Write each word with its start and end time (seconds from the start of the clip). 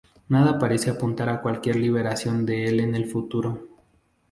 Nada 0.29 0.57
parece 0.57 0.89
apuntar 0.89 1.29
a 1.29 1.43
cualquier 1.43 1.75
liberación 1.75 2.43
de 2.43 2.65
el 2.65 2.79
en 2.79 2.95
el 2.95 3.05
futuro. 3.05 3.67